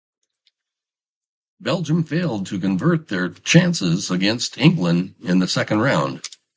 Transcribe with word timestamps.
Belgium 1.59 2.03
failed 2.03 2.47
to 2.47 2.59
convert 2.59 3.09
their 3.09 3.29
chances 3.29 4.09
against 4.09 4.57
England 4.57 5.13
in 5.21 5.37
the 5.37 5.47
second 5.47 5.81
round. 5.81 6.27